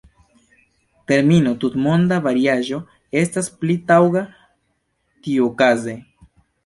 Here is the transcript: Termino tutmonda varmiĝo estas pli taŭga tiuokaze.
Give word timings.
Termino 1.11 1.51
tutmonda 1.65 2.17
varmiĝo 2.27 2.79
estas 3.21 3.51
pli 3.61 3.75
taŭga 3.93 4.25
tiuokaze. 5.29 5.95